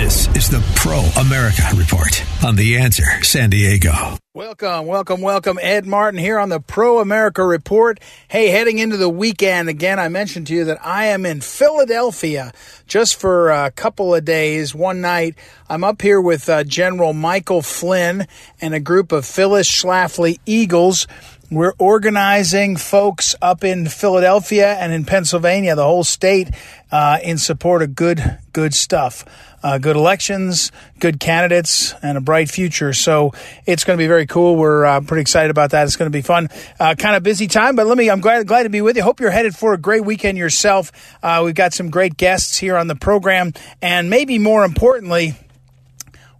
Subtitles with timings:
[0.00, 4.16] This is the Pro America Report on The Answer San Diego.
[4.32, 5.58] Welcome, welcome, welcome.
[5.60, 8.00] Ed Martin here on the Pro America Report.
[8.26, 12.50] Hey, heading into the weekend again, I mentioned to you that I am in Philadelphia
[12.86, 15.34] just for a couple of days, one night.
[15.68, 18.26] I'm up here with uh, General Michael Flynn
[18.58, 21.06] and a group of Phyllis Schlafly Eagles.
[21.50, 26.48] We're organizing folks up in Philadelphia and in Pennsylvania, the whole state,
[26.92, 29.24] uh, in support of good, good stuff
[29.62, 32.92] uh, good elections, good candidates, and a bright future.
[32.92, 33.32] So
[33.66, 34.56] it's going to be very cool.
[34.56, 35.84] We're uh, pretty excited about that.
[35.84, 36.48] It's going to be fun.
[36.78, 38.10] Uh, kind of busy time, but let me.
[38.10, 39.02] I'm glad glad to be with you.
[39.02, 40.92] Hope you're headed for a great weekend yourself.
[41.22, 43.52] Uh, we've got some great guests here on the program,
[43.82, 45.34] and maybe more importantly,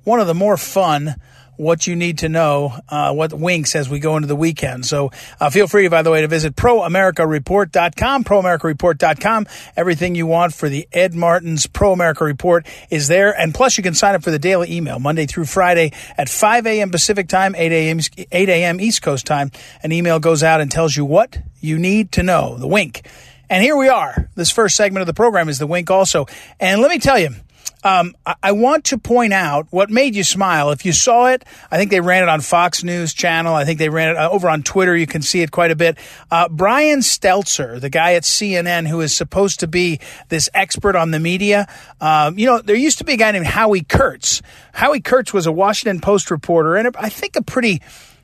[0.05, 1.17] one of the more fun
[1.61, 4.87] what you need to know, uh, what winks as we go into the weekend.
[4.87, 9.47] So uh, feel free, by the way, to visit proamericareport.com, proamericareport.com.
[9.77, 13.39] Everything you want for the Ed Martin's Pro America Report is there.
[13.39, 16.67] And plus, you can sign up for the daily email Monday through Friday at 5
[16.67, 16.91] a.m.
[16.91, 18.01] Pacific time, 8 a.m.
[18.33, 18.81] 8 a.m.
[18.81, 19.51] East Coast time.
[19.83, 23.07] An email goes out and tells you what you need to know, the wink.
[23.51, 24.31] And here we are.
[24.35, 26.27] This first segment of the program is the wink also.
[26.59, 27.35] And let me tell you,
[27.83, 30.71] um, I want to point out what made you smile.
[30.71, 33.55] If you saw it, I think they ran it on Fox News Channel.
[33.55, 34.97] I think they ran it uh, over on Twitter.
[34.97, 35.97] You can see it quite a bit.
[36.31, 41.11] Uh, Brian Stelter, the guy at CNN who is supposed to be this expert on
[41.11, 41.67] the media,
[42.01, 44.43] um, you know, there used to be a guy named Howie Kurtz.
[44.73, 47.81] Howie Kurtz was a Washington Post reporter and I think a pretty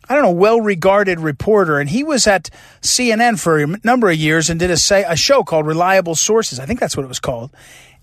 [0.09, 1.81] I don't know, well regarded reporter.
[1.81, 2.51] And he was at
[2.81, 6.61] CNN for a number of years and did a, say, a show called Reliable Sources.
[6.61, 7.51] I think that's what it was called.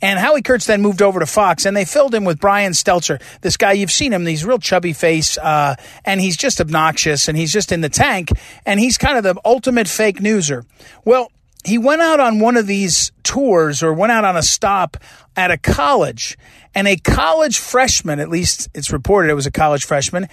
[0.03, 3.22] And Howie Kurtz then moved over to Fox, and they filled him with Brian Stelter,
[3.40, 7.38] this guy you've seen him, he's real chubby face, uh, and he's just obnoxious, and
[7.38, 8.30] he's just in the tank,
[8.66, 10.66] and he's kind of the ultimate fake newser.
[11.06, 11.31] Well,
[11.64, 14.97] he went out on one of these tours, or went out on a stop
[15.38, 16.38] at a college,
[16.75, 20.28] and a college freshman, at least it's reported it was a college freshman,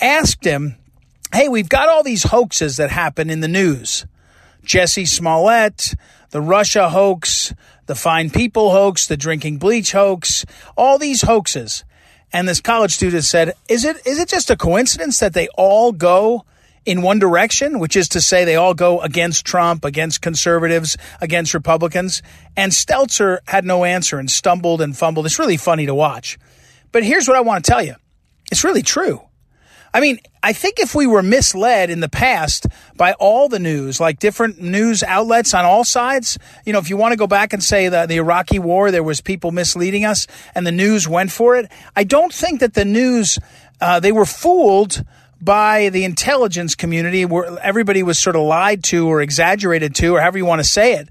[0.00, 0.74] asked him,
[1.32, 4.04] "Hey, we've got all these hoaxes that happen in the news."
[4.64, 5.94] Jussie Smollett,
[6.30, 7.52] the Russia hoax,
[7.86, 10.44] the fine people hoax, the drinking bleach hoax,
[10.76, 11.84] all these hoaxes.
[12.32, 15.92] And this college student said, is it, is it just a coincidence that they all
[15.92, 16.44] go
[16.84, 21.54] in one direction, which is to say they all go against Trump, against conservatives, against
[21.54, 22.22] Republicans?
[22.56, 25.26] And Stelter had no answer and stumbled and fumbled.
[25.26, 26.38] It's really funny to watch.
[26.90, 27.96] But here's what I want to tell you.
[28.50, 29.22] It's really true.
[29.94, 32.66] I mean, I think if we were misled in the past
[32.96, 36.96] by all the news, like different news outlets on all sides, you know, if you
[36.96, 40.26] want to go back and say that the Iraqi war, there was people misleading us
[40.54, 43.38] and the news went for it, I don't think that the news,
[43.80, 45.04] uh, they were fooled
[45.42, 50.20] by the intelligence community where everybody was sort of lied to or exaggerated to or
[50.20, 51.08] however you want to say it.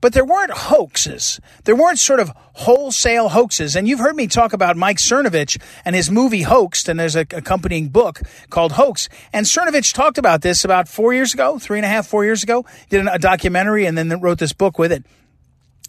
[0.00, 1.40] But there weren't hoaxes.
[1.64, 3.76] There weren't sort of wholesale hoaxes.
[3.76, 7.20] And you've heard me talk about Mike Cernovich and his movie Hoaxed, and there's a
[7.20, 9.08] accompanying book called Hoax.
[9.32, 12.42] And Cernovich talked about this about four years ago, three and a half, four years
[12.42, 15.04] ago, did a documentary and then wrote this book with it.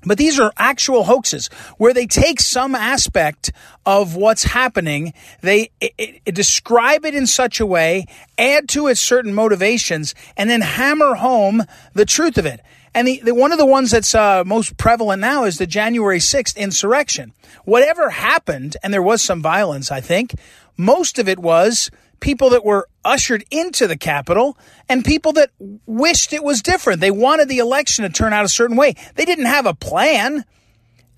[0.03, 3.51] But these are actual hoaxes where they take some aspect
[3.85, 8.05] of what's happening, they it, it, describe it in such a way,
[8.37, 11.63] add to it certain motivations, and then hammer home
[11.93, 12.61] the truth of it.
[12.93, 16.19] And the, the, one of the ones that's uh, most prevalent now is the January
[16.19, 17.33] 6th insurrection.
[17.63, 20.35] Whatever happened, and there was some violence, I think,
[20.77, 24.57] most of it was people that were ushered into the Capitol
[24.87, 25.51] and people that
[25.85, 27.01] wished it was different.
[27.01, 28.95] They wanted the election to turn out a certain way.
[29.15, 30.45] They didn't have a plan.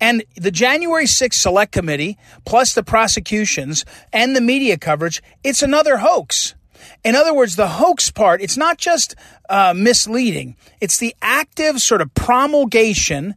[0.00, 5.98] And the January 6th Select Committee, plus the prosecutions and the media coverage, it's another
[5.98, 6.53] hoax.
[7.04, 9.14] In other words, the hoax part, it's not just
[9.48, 13.34] uh, misleading, it's the active sort of promulgation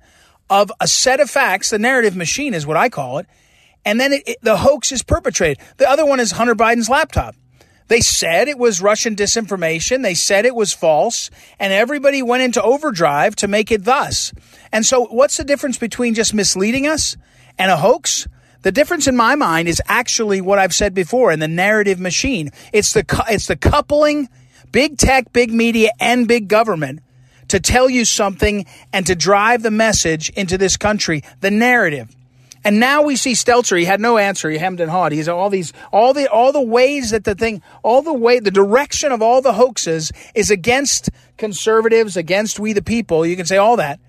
[0.49, 1.69] of a set of facts.
[1.69, 3.27] The narrative machine is what I call it.
[3.83, 5.59] And then it, it, the hoax is perpetrated.
[5.77, 7.35] The other one is Hunter Biden's laptop.
[7.89, 10.03] They said it was Russian disinformation.
[10.03, 11.29] They said it was false.
[11.59, 14.33] And everybody went into overdrive to make it thus.
[14.71, 17.15] And so, what's the difference between just misleading us
[17.57, 18.27] and a hoax?
[18.67, 22.51] The difference in my mind is actually what I've said before in the narrative machine.
[22.73, 24.27] It's the, it's the coupling
[24.73, 26.99] big tech, big media, and big government
[27.47, 32.13] to tell you something and to drive the message into this country, the narrative.
[32.65, 33.79] And now we see Stelter.
[33.79, 34.49] He had no answer.
[34.49, 35.13] He hemmed and hawed.
[35.13, 38.51] He's all these, all the, all the ways that the thing, all the way, the
[38.51, 43.25] direction of all the hoaxes is against conservatives, against we the people.
[43.25, 44.01] You can say all that.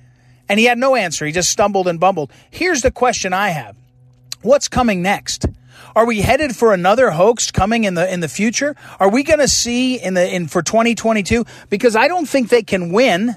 [0.48, 1.26] And he had no answer.
[1.26, 2.32] He just stumbled and bumbled.
[2.50, 3.76] Here's the question I have.
[4.42, 5.46] What's coming next?
[5.96, 8.76] Are we headed for another hoax coming in the in the future?
[9.00, 12.62] Are we going to see in the in for 2022 because I don't think they
[12.62, 13.36] can win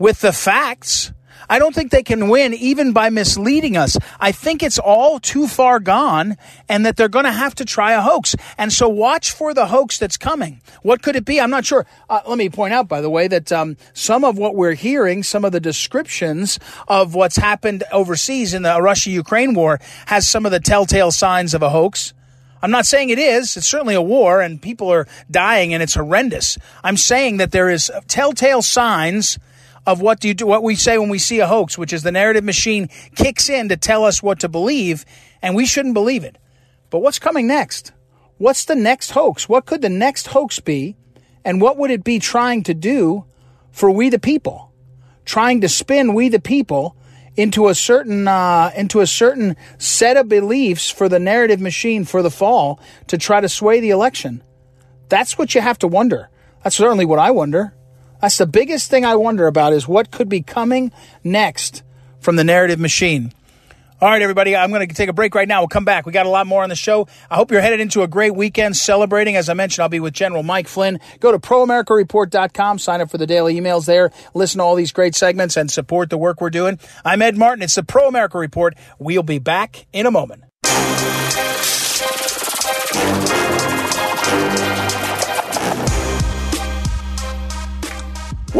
[0.00, 1.12] with the facts.
[1.50, 3.98] I don't think they can win even by misleading us.
[4.20, 6.36] I think it's all too far gone
[6.68, 8.36] and that they're going to have to try a hoax.
[8.56, 10.60] And so watch for the hoax that's coming.
[10.82, 11.40] What could it be?
[11.40, 11.86] I'm not sure.
[12.08, 15.24] Uh, let me point out, by the way, that um, some of what we're hearing,
[15.24, 20.46] some of the descriptions of what's happened overseas in the Russia Ukraine war has some
[20.46, 22.14] of the telltale signs of a hoax.
[22.62, 23.56] I'm not saying it is.
[23.56, 26.58] It's certainly a war and people are dying and it's horrendous.
[26.84, 29.36] I'm saying that there is telltale signs
[29.86, 32.02] of what do you do what we say when we see a hoax, which is
[32.02, 35.04] the narrative machine kicks in to tell us what to believe,
[35.42, 36.36] and we shouldn't believe it.
[36.90, 37.92] But what's coming next?
[38.38, 39.48] What's the next hoax?
[39.48, 40.96] What could the next hoax be?
[41.44, 43.24] And what would it be trying to do
[43.70, 44.72] for we the people?
[45.24, 46.96] Trying to spin we the people
[47.36, 52.22] into a certain uh, into a certain set of beliefs for the narrative machine for
[52.22, 54.42] the fall to try to sway the election.
[55.08, 56.28] That's what you have to wonder.
[56.62, 57.74] That's certainly what I wonder.
[58.20, 60.92] That's the biggest thing I wonder about is what could be coming
[61.24, 61.82] next
[62.20, 63.32] from the narrative machine.
[64.02, 65.60] All right, everybody, I'm going to take a break right now.
[65.60, 66.06] We'll come back.
[66.06, 67.06] We got a lot more on the show.
[67.30, 69.36] I hope you're headed into a great weekend celebrating.
[69.36, 71.00] As I mentioned, I'll be with General Mike Flynn.
[71.18, 75.14] Go to proamericareport.com, sign up for the daily emails there, listen to all these great
[75.14, 76.78] segments, and support the work we're doing.
[77.04, 77.62] I'm Ed Martin.
[77.62, 78.74] It's the Pro America Report.
[78.98, 80.44] We'll be back in a moment.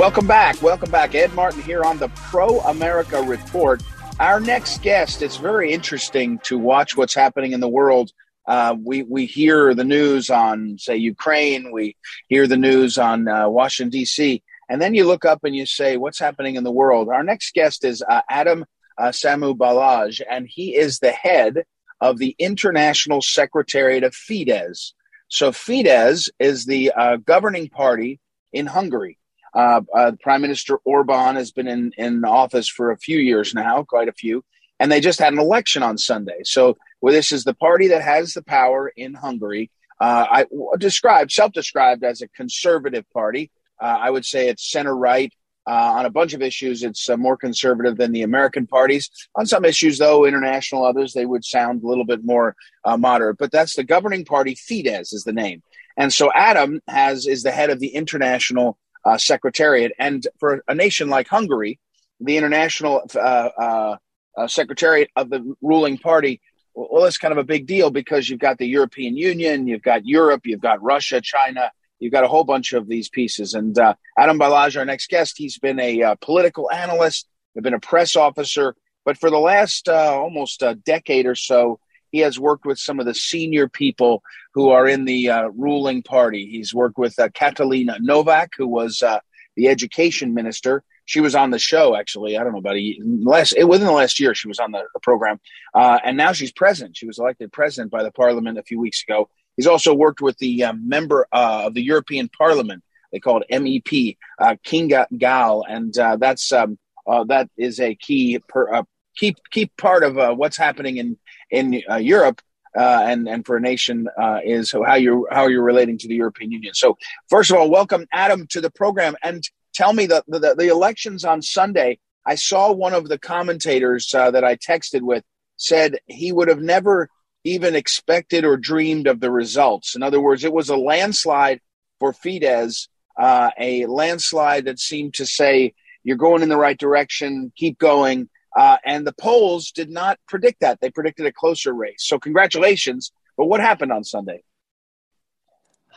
[0.01, 0.63] Welcome back.
[0.63, 1.15] Welcome back.
[1.15, 3.83] Ed Martin here on the Pro America Report.
[4.19, 8.11] Our next guest, it's very interesting to watch what's happening in the world.
[8.47, 11.99] Uh, we, we hear the news on, say, Ukraine, we
[12.29, 15.99] hear the news on uh, Washington, D.C., and then you look up and you say,
[15.99, 17.11] what's happening in the world?
[17.11, 18.65] Our next guest is uh, Adam
[18.97, 21.65] uh, Samu Balázs, and he is the head
[22.01, 24.95] of the International Secretariat of Fidesz.
[25.29, 28.19] So, Fidesz is the uh, governing party
[28.51, 29.19] in Hungary.
[29.55, 33.83] Uh, uh, Prime Minister Orban has been in, in office for a few years now,
[33.83, 34.45] quite a few,
[34.79, 36.41] and they just had an election on Sunday.
[36.45, 39.71] So, well, this is the party that has the power in Hungary.
[40.01, 40.47] Uh, I
[40.79, 43.51] described, self-described as a conservative party.
[43.81, 45.33] Uh, I would say it's center right
[45.67, 46.83] uh, on a bunch of issues.
[46.83, 49.11] It's uh, more conservative than the American parties.
[49.35, 52.55] On some issues, though, international others, they would sound a little bit more
[52.99, 53.39] moderate.
[53.39, 54.55] But that's the governing party.
[54.55, 55.63] Fidesz is the name,
[55.97, 59.93] and so Adam has is the head of the international uh, secretariat.
[59.99, 61.79] And for a nation like Hungary,
[62.21, 63.97] the international uh, uh,
[64.37, 66.41] uh, secretariat of the ruling party,
[66.75, 70.07] well, it's kind of a big deal because you've got the European Union, you've got
[70.07, 73.55] Europe, you've got Russia, China, you've got a whole bunch of these pieces.
[73.55, 77.81] And uh, Adam Balazs, our next guest, he's been a political analyst, he's been a
[77.81, 78.75] press officer,
[79.05, 83.07] but for the last almost a decade or so, he has worked with some of
[83.07, 84.23] the senior people
[84.53, 86.47] who are in the uh, ruling party.
[86.47, 89.21] He's worked with uh, Katalina Novak, who was uh,
[89.57, 90.83] the education minister.
[91.05, 92.37] She was on the show actually.
[92.37, 92.77] I don't know about
[93.23, 94.35] last it, within the last year.
[94.35, 95.41] She was on the, the program,
[95.75, 96.97] uh, and now she's president.
[96.97, 99.29] She was elected president by the parliament a few weeks ago.
[99.57, 102.83] He's also worked with the uh, member uh, of the European Parliament.
[103.13, 104.17] They call it MEP
[104.65, 106.79] Kinga Gál, and that's um,
[107.27, 108.85] that is a key per,
[109.21, 111.19] key key part of what's happening in
[111.51, 112.41] in uh, Europe
[112.77, 116.15] uh, and and for a nation uh, is how you how you're relating to the
[116.15, 116.75] European Union.
[116.75, 116.97] So
[117.29, 119.43] first of all, welcome Adam to the program and
[119.75, 121.99] tell me the the, the elections on Sunday.
[122.27, 125.25] I saw one of the commentators uh, that I texted with
[125.57, 127.09] said he would have never
[127.45, 129.97] even expected or dreamed of the results.
[129.97, 131.61] In other words, it was a landslide
[131.99, 137.53] for Fidesz, uh, a landslide that seemed to say you're going in the right direction,
[137.57, 138.29] keep going.
[138.57, 140.81] Uh, and the polls did not predict that.
[140.81, 142.03] They predicted a closer race.
[142.07, 143.13] So, congratulations.
[143.37, 144.43] But what happened on Sunday?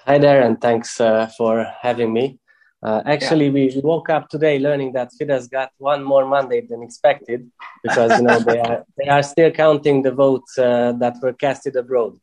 [0.05, 2.39] Hi there, and thanks uh, for having me.
[2.83, 3.73] Uh, actually, yeah.
[3.75, 7.49] we woke up today learning that Fidesz got one more mandate than expected
[7.81, 11.77] because you know they are they are still counting the votes uh, that were casted
[11.77, 12.17] abroad.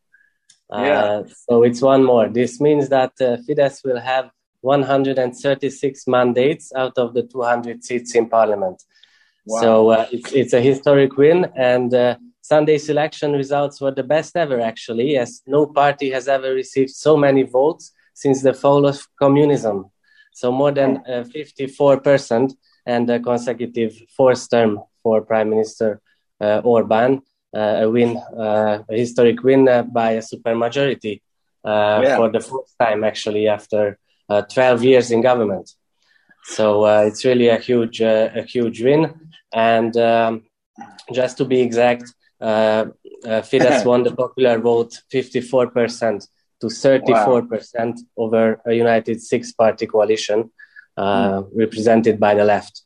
[0.70, 1.22] Uh, yeah.
[1.48, 2.28] So it's one more.
[2.28, 8.28] This means that uh, Fidesz will have 136 mandates out of the 200 seats in
[8.28, 8.82] parliament.
[9.46, 9.60] Wow.
[9.60, 11.46] So uh, it's, it's a historic win.
[11.56, 16.52] And uh, Sunday's election results were the best ever, actually, as no party has ever
[16.52, 19.90] received so many votes since the fall of communism.
[20.32, 22.52] So more than uh, 54%
[22.86, 26.00] and a consecutive fourth term for Prime Minister
[26.40, 27.22] uh, Orban.
[27.52, 31.20] a win, a historic win by a supermajority
[31.64, 32.16] yeah.
[32.16, 35.74] for the first time, actually, after 12 years in government.
[36.44, 39.29] So it's really a huge, a huge win.
[39.52, 40.42] And um,
[41.12, 42.04] just to be exact,
[42.40, 42.86] uh,
[43.24, 46.26] uh, Fidesz won the popular vote 54%
[46.60, 47.94] to 34% wow.
[48.16, 50.50] over a united six party coalition
[50.96, 51.48] uh, mm.
[51.54, 52.82] represented by the left.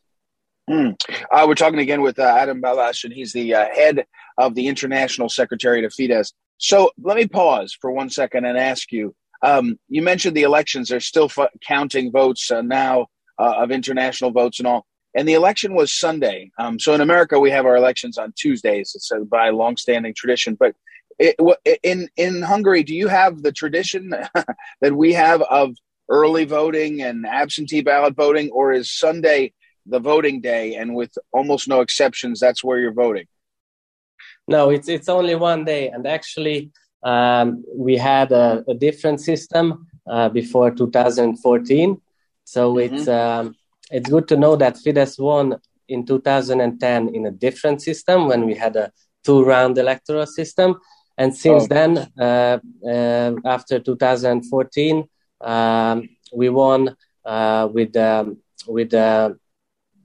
[0.70, 0.96] Mm.
[1.30, 4.06] Uh, we're talking again with uh, Adam Balázs, and he's the uh, head
[4.38, 6.32] of the International Secretariat of Fidesz.
[6.58, 9.14] So let me pause for one second and ask you.
[9.42, 14.60] Um, you mentioned the elections; they're still f- counting votes uh, now of international votes
[14.60, 16.50] and all and the election was Sunday.
[16.58, 18.92] Um, so in America, we have our elections on Tuesdays.
[18.94, 20.56] It's a, by longstanding tradition.
[20.56, 20.74] But
[21.18, 21.36] it,
[21.82, 24.12] in in Hungary, do you have the tradition
[24.80, 25.76] that we have of
[26.08, 29.52] early voting and absentee ballot voting, or is Sunday
[29.86, 33.26] the voting day, and with almost no exceptions, that's where you're voting?
[34.48, 36.70] No, it's it's only one day, and actually,
[37.04, 42.00] um, we had a, a different system uh, before 2014.
[42.44, 42.94] So mm-hmm.
[42.94, 43.54] it's um,
[43.94, 45.56] it's good to know that Fidesz won
[45.88, 48.90] in 2010 in a different system when we had a
[49.24, 50.80] two-round electoral system,
[51.16, 51.66] and since oh.
[51.68, 55.04] then, uh, uh, after 2014,
[55.40, 58.92] um, we won uh, with um, with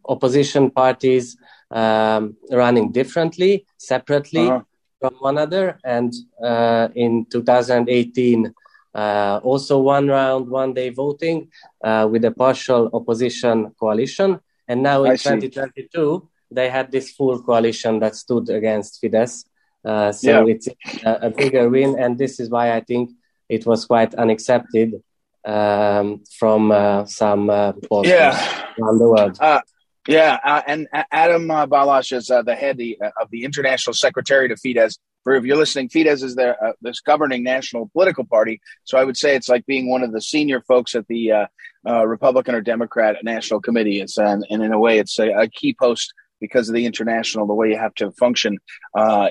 [0.07, 1.35] opposition parties
[1.71, 4.61] um, running differently, separately uh-huh.
[4.99, 8.53] from one another, and uh, in 2018
[8.93, 11.49] uh, also one round, one day voting
[11.83, 14.39] uh, with a partial opposition coalition.
[14.67, 19.45] And now in 2022, they had this full coalition that stood against Fidesz.
[19.85, 20.53] Uh, so yeah.
[20.53, 20.67] it's
[21.05, 21.97] a, a, bigger win.
[21.97, 23.11] And this is why I think
[23.47, 25.01] it was quite unaccepted
[25.45, 28.65] um, from uh, some uh, yeah.
[28.77, 29.37] around the world.
[29.39, 29.61] Uh,
[30.09, 33.93] yeah, uh, and Adam uh, Balázs is uh, the head the, uh, of the International
[33.93, 34.97] Secretary of Fidesz.
[35.29, 38.59] For if you're listening, Fidesz is the uh, this governing national political party.
[38.83, 41.47] So I would say it's like being one of the senior folks at the
[41.87, 44.01] uh, Republican or Democrat National Committee.
[44.01, 47.45] It's and, and in a way, it's a, a, key post because of the international,
[47.45, 48.57] the way you have to function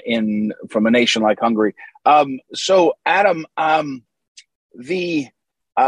[0.06, 1.74] in from a nation like Hungary.
[2.06, 4.04] Um, so Adam, um,
[4.76, 5.26] the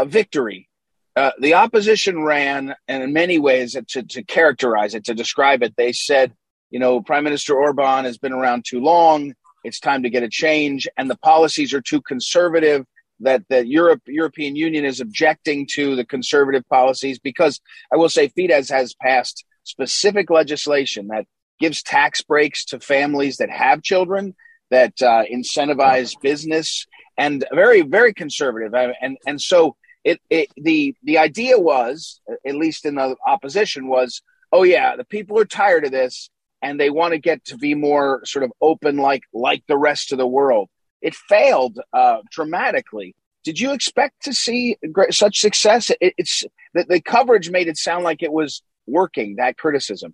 [0.07, 0.67] victory
[1.15, 5.73] uh, the opposition ran, and in many ways, to, to characterize it, to describe it,
[5.77, 6.33] they said,
[6.69, 9.33] you know, Prime Minister Orban has been around too long.
[9.63, 12.85] It's time to get a change, and the policies are too conservative.
[13.23, 17.61] That the Europe European Union is objecting to the conservative policies because
[17.93, 21.25] I will say Fidesz has passed specific legislation that
[21.59, 24.35] gives tax breaks to families that have children,
[24.71, 28.73] that uh, incentivize business, and very very conservative.
[28.73, 34.23] And and so it, it the the idea was, at least in the opposition, was
[34.51, 36.29] oh yeah, the people are tired of this
[36.61, 40.11] and they want to get to be more sort of open, like like the rest
[40.11, 40.69] of the world.
[41.01, 43.15] It failed uh, dramatically.
[43.43, 45.89] Did you expect to see great, such success?
[45.89, 49.35] It, it's the, the coverage made it sound like it was working.
[49.37, 50.13] That criticism.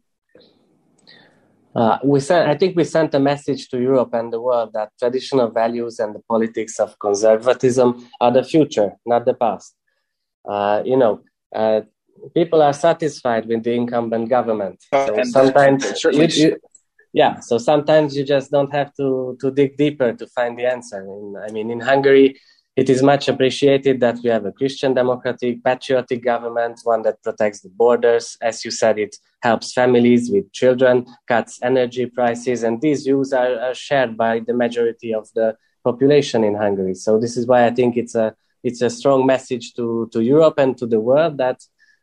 [1.76, 4.90] Uh, we sent, I think we sent a message to Europe and the world that
[4.98, 9.76] traditional values and the politics of conservatism are the future, not the past.
[10.44, 11.22] Uh, you know,
[11.56, 11.82] uh,
[12.34, 14.84] people are satisfied with the incumbent government.
[14.94, 16.58] So and sometimes, you, you,
[17.14, 17.40] yeah.
[17.40, 21.02] So sometimes you just don't have to to dig deeper to find the answer.
[21.02, 22.40] In, I mean, in Hungary,
[22.76, 27.62] it is much appreciated that we have a Christian democratic, patriotic government, one that protects
[27.62, 28.38] the borders.
[28.42, 33.60] As you said, it helps families with children, cuts energy prices, and these views are,
[33.60, 36.94] are shared by the majority of the population in Hungary.
[36.94, 40.58] So this is why I think it's a it's a strong message to, to Europe
[40.58, 41.60] and to the world that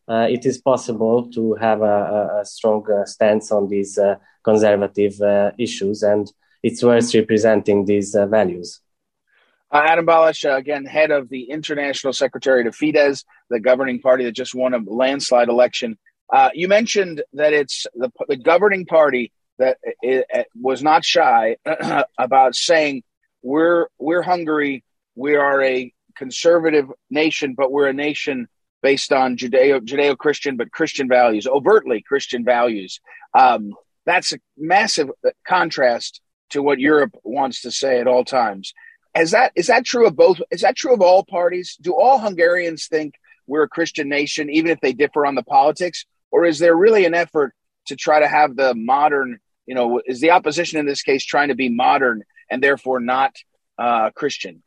[0.09, 5.51] uh, it is possible to have a, a strong stance on these uh, conservative uh,
[5.59, 6.31] issues, and
[6.63, 8.81] it's worth representing these uh, values.
[9.73, 14.55] Adam Balázs, again, head of the International Secretary of Fidesz, the governing party that just
[14.55, 15.99] won a landslide election.
[16.53, 21.57] you mentioned that it's the, the governing party that it, it was not shy
[22.19, 23.03] about saying
[23.43, 24.85] we're we're Hungary,
[25.15, 28.49] we are a conservative nation, but we're a nation
[28.85, 33.01] based on Judeo Judeo Christian, but Christian values, overtly Christian values.
[33.33, 33.73] Um,
[34.05, 35.09] that's a massive
[35.47, 38.75] contrast to what Europe wants to say at all times.
[39.17, 40.39] Is that is that true of both?
[40.51, 41.79] Is that true of all parties?
[41.81, 43.15] Do all Hungarians think
[43.47, 47.07] we're a Christian nation, even if they differ on the politics, or is there really
[47.07, 47.55] an effort
[47.87, 49.39] to try to have the modern?
[49.65, 53.35] You know, is the opposition in this case trying to be modern and therefore not
[53.79, 54.63] uh, Christian?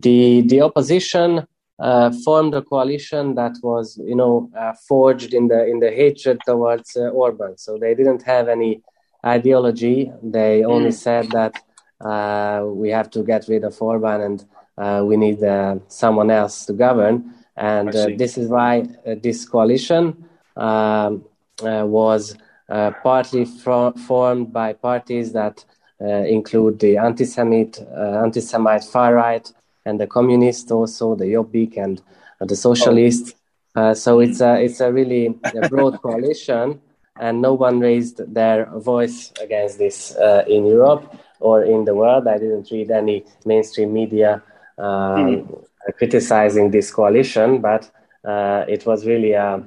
[0.00, 1.46] The the opposition
[1.78, 6.38] uh, formed a coalition that was, you know, uh, forged in the in the hatred
[6.46, 7.58] towards uh, Orban.
[7.58, 8.82] So they didn't have any
[9.26, 10.12] ideology.
[10.22, 10.94] They only mm.
[10.94, 11.60] said that
[12.00, 14.44] uh, we have to get rid of Orban and
[14.78, 17.34] uh, we need uh, someone else to govern.
[17.56, 18.88] And this is why
[19.22, 21.24] this coalition um,
[21.60, 22.36] was
[22.68, 25.64] partly formed by parties that
[26.00, 29.52] include the anti-Semite, anti-Semite far right,
[29.84, 32.02] and the communists also, the Jobbik and
[32.40, 33.34] the socialists.
[33.76, 36.80] Uh, so it's a it's a really a broad coalition,
[37.18, 42.26] and no one raised their voice against this uh, in Europe or in the world.
[42.28, 44.42] I didn't read any mainstream media
[44.78, 45.64] um, mm.
[45.98, 47.90] criticizing this coalition, but
[48.24, 49.62] uh, it was really a,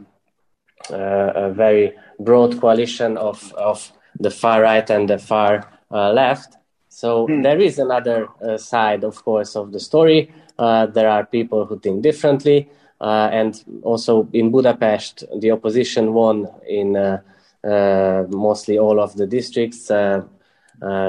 [0.89, 6.57] a, a, very broad coalition of of the far right and the far uh, left.
[6.97, 7.43] So mm.
[7.43, 10.33] there is another uh, side, of course, of the story.
[10.57, 12.69] Uh, there are people who think differently.
[12.99, 17.21] Uh, and also in Budapest, the opposition won in uh,
[17.63, 19.85] uh, mostly all of the districts.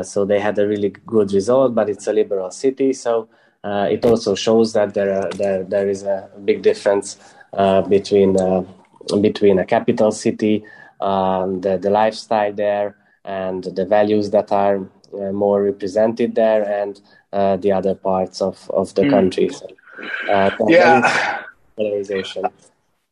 [0.02, 2.92] so they had a really good result, but it's a liberal city.
[2.92, 3.28] So
[3.64, 7.16] it also shows that there, are, there, there is a big difference
[7.88, 8.36] between,
[9.22, 10.64] between a capital city,
[11.00, 12.96] um, the, the lifestyle there,
[13.28, 14.78] and the values that are
[15.12, 17.00] uh, more represented there and
[17.32, 19.10] uh, the other parts of, of the mm.
[19.10, 19.50] country.
[19.50, 19.66] So,
[20.30, 21.42] uh, yeah.
[21.76, 22.44] Polarization.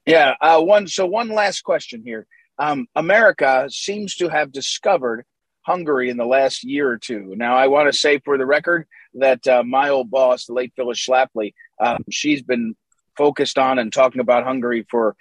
[0.07, 0.35] Yeah.
[0.59, 0.89] one.
[0.89, 2.27] So one last question here.
[2.59, 5.27] Um, America seems to have discovered
[5.61, 7.35] Hungary in the last year or two.
[7.37, 10.73] Now, I want to say for the record that uh, my old boss, the late
[10.77, 12.75] Phyllis Schlafly, um, she's been
[13.19, 15.15] focused on and talking about Hungary for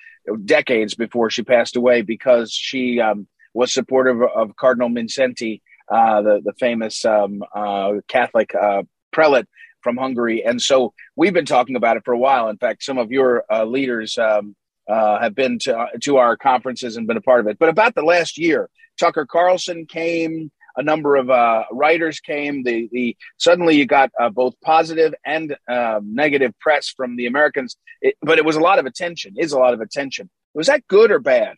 [0.46, 6.42] decades before she passed away because she um, was supportive of Cardinal Mindszenty, uh, the
[6.44, 9.48] the famous um, uh, Catholic uh, prelate
[9.82, 10.44] from Hungary.
[10.44, 12.50] And so we've been talking about it for a while.
[12.50, 14.56] In fact, some of your uh, leaders um,
[14.90, 17.58] uh, have been to, to our conferences and been a part of it.
[17.58, 18.70] But about the last year,
[19.00, 20.52] Tucker Carlson came.
[20.78, 21.28] A number of
[21.72, 22.64] writers came.
[22.64, 28.16] The the suddenly you got both positive and um, negative press from the Americans, it,
[28.22, 29.36] but it was a lot of attention.
[29.38, 30.30] Is a lot of attention.
[30.54, 31.56] Was that good or bad?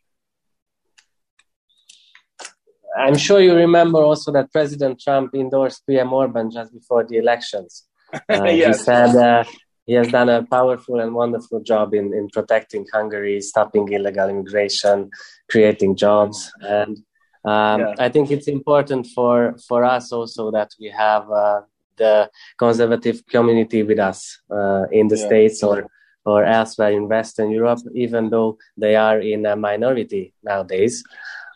[2.98, 7.84] I'm sure you remember also that President Trump endorsed PM Orban just before the elections.
[8.30, 8.78] Uh, yes.
[8.78, 9.44] He said uh,
[9.86, 15.10] he has done a powerful and wonderful job in, in protecting Hungary, stopping illegal immigration,
[15.50, 16.52] creating jobs.
[16.62, 16.98] And
[17.44, 17.94] um, yeah.
[18.00, 21.62] I think it's important for, for us also that we have uh,
[21.98, 25.26] the conservative community with us uh, in the yeah.
[25.26, 25.88] States or,
[26.26, 31.04] or elsewhere in Western Europe, even though they are in a minority nowadays.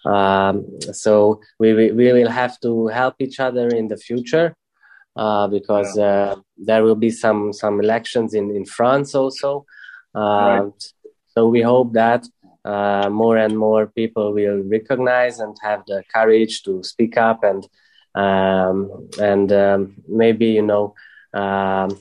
[0.06, 4.56] Um, so we, we will have to help each other in the future
[5.16, 6.04] uh, because yeah.
[6.04, 9.66] uh, there will be some some elections in in France also.
[10.16, 10.94] Uh, right.
[11.28, 12.26] So we hope that
[12.66, 17.68] uh, more and more people will recognize and have the courage to speak up and
[18.16, 20.94] um, and um, maybe you know
[21.34, 21.98] um,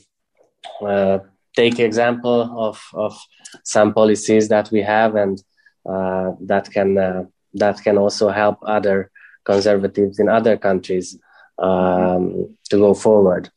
[0.82, 1.18] uh,
[1.54, 3.18] take example of of
[3.64, 5.42] some policies that we have and
[5.88, 9.10] uh, that can that can also help other
[9.44, 11.18] conservatives in other countries
[11.58, 13.50] um, to go forward.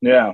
[0.00, 0.32] Yeah.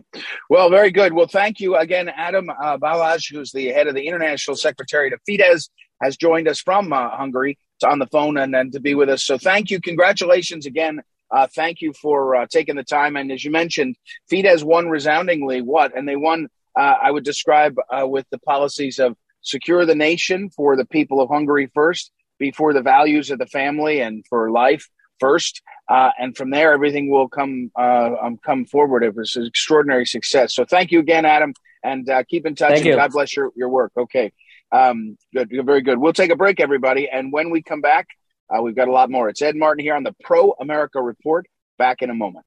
[0.48, 1.12] Well, very good.
[1.12, 5.20] Well, thank you again, Adam uh, Balázs, who's the head of the International Secretary of
[5.28, 5.68] Fidesz,
[6.00, 9.10] has joined us from uh, Hungary to, on the phone and, and to be with
[9.10, 9.24] us.
[9.24, 9.80] So thank you.
[9.80, 11.02] Congratulations again.
[11.30, 13.16] Uh, thank you for uh, taking the time.
[13.16, 13.96] And as you mentioned,
[14.32, 15.60] Fidesz won resoundingly.
[15.60, 15.94] What?
[15.94, 20.48] And they won, uh, I would describe, uh, with the policies of secure the nation
[20.48, 24.88] for the people of Hungary first, before the values of the family and for life
[25.20, 29.02] first, uh, and from there everything will come uh, um, come forward.
[29.02, 30.54] It was an extraordinary success.
[30.54, 32.70] So thank you again, Adam, and uh, keep in touch.
[32.70, 32.96] Thank and you.
[32.96, 33.92] God bless your your work.
[33.96, 34.32] Okay,
[34.72, 35.98] um, good, very good.
[35.98, 38.06] We'll take a break, everybody, and when we come back,
[38.50, 39.28] uh, we've got a lot more.
[39.28, 41.46] It's Ed Martin here on the Pro America Report.
[41.78, 42.44] Back in a moment.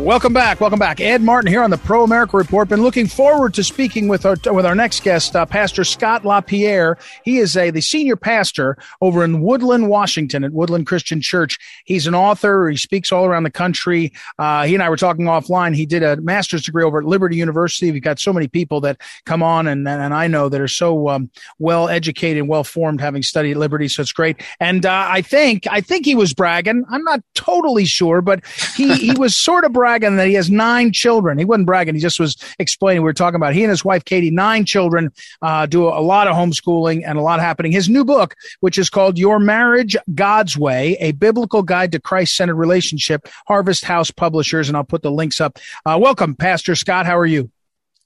[0.00, 0.62] Welcome back.
[0.62, 0.98] Welcome back.
[0.98, 2.70] Ed Martin here on the Pro America Report.
[2.70, 6.96] Been looking forward to speaking with our with our next guest, uh, Pastor Scott LaPierre.
[7.22, 11.58] He is a the senior pastor over in Woodland, Washington, at Woodland Christian Church.
[11.84, 12.70] He's an author.
[12.70, 14.10] He speaks all around the country.
[14.38, 15.76] Uh, he and I were talking offline.
[15.76, 17.92] He did a master's degree over at Liberty University.
[17.92, 21.10] We've got so many people that come on and and I know that are so
[21.10, 23.86] um, well educated and well formed, having studied at Liberty.
[23.86, 24.42] So it's great.
[24.60, 26.86] And uh, I think I think he was bragging.
[26.90, 28.42] I'm not totally sure, but
[28.76, 31.36] he he was sort of bragging bragging that he has nine children.
[31.36, 31.96] He wasn't bragging.
[31.96, 33.02] He just was explaining.
[33.02, 35.10] We were talking about he and his wife, Katie, nine children,
[35.42, 37.72] uh, do a lot of homeschooling and a lot happening.
[37.72, 42.36] His new book, which is called Your Marriage God's Way, a biblical guide to Christ
[42.36, 44.68] centered relationship, Harvest House Publishers.
[44.68, 45.58] And I'll put the links up.
[45.84, 47.04] Uh, welcome, Pastor Scott.
[47.04, 47.50] How are you?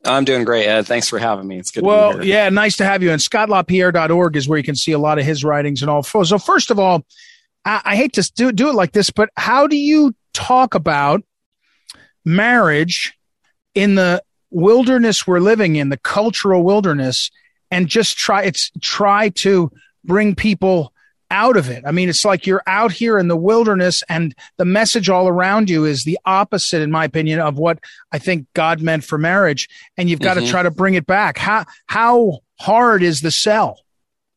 [0.07, 0.87] I'm doing great, Ed.
[0.87, 1.59] Thanks for having me.
[1.59, 3.11] It's good well, yeah, nice to have you.
[3.11, 6.03] And scottlapierre.org is where you can see a lot of his writings and all.
[6.03, 7.05] So, first of all,
[7.67, 11.23] I, I hate to do, do it like this, but how do you talk about
[12.25, 13.17] marriage
[13.75, 17.31] in the wilderness we're living in, the cultural wilderness,
[17.71, 19.71] and just try it's try to
[20.05, 20.93] bring people
[21.31, 21.83] out of it.
[21.85, 25.69] I mean, it's like you're out here in the wilderness and the message all around
[25.69, 27.81] you is the opposite, in my opinion, of what
[28.13, 29.69] I think God meant for marriage.
[29.97, 30.47] And you've got mm-hmm.
[30.47, 31.39] to try to bring it back.
[31.39, 33.81] How, how hard is the sell?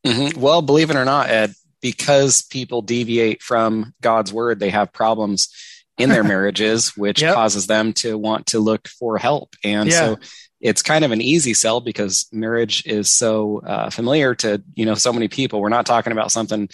[0.05, 0.39] Mm-hmm.
[0.39, 5.49] Well, believe it or not, Ed, because people deviate from God's word, they have problems
[5.97, 7.33] in their marriages, which yep.
[7.33, 9.55] causes them to want to look for help.
[9.63, 9.99] And yeah.
[9.99, 10.17] so
[10.59, 14.95] it's kind of an easy sell because marriage is so uh, familiar to you know
[14.95, 15.61] so many people.
[15.61, 16.69] We're not talking about something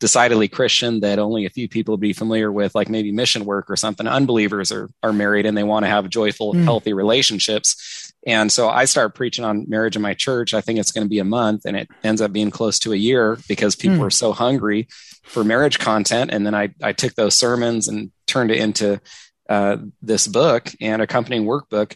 [0.00, 3.68] decidedly Christian that only a few people would be familiar with, like maybe mission work
[3.68, 4.06] or something.
[4.06, 6.64] Unbelievers are are married and they want to have joyful, mm.
[6.64, 8.12] healthy relationships.
[8.26, 10.52] And so I start preaching on marriage in my church.
[10.52, 12.92] I think it's going to be a month, and it ends up being close to
[12.92, 14.06] a year because people mm.
[14.06, 14.88] are so hungry
[15.22, 16.32] for marriage content.
[16.32, 19.00] And then I I took those sermons and turned it into
[19.48, 21.94] uh, this book and accompanying workbook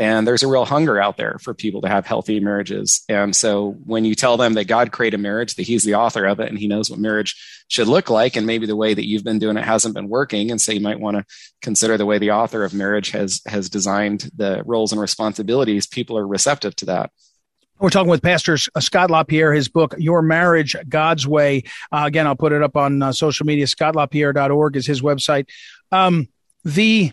[0.00, 3.04] and there's a real hunger out there for people to have healthy marriages.
[3.10, 6.40] And so when you tell them that God created marriage, that He's the author of
[6.40, 7.36] it and He knows what marriage
[7.68, 10.50] should look like, and maybe the way that you've been doing it hasn't been working,
[10.50, 11.24] and so you might want to
[11.60, 16.16] consider the way the author of marriage has has designed the roles and responsibilities, people
[16.16, 17.10] are receptive to that.
[17.80, 21.62] We're talking with Pastor Scott LaPierre, his book, Your Marriage, God's Way.
[21.90, 23.64] Uh, again, I'll put it up on uh, social media.
[23.64, 25.48] ScottLaPierre.org is his website.
[25.90, 26.28] Um,
[26.62, 27.10] the,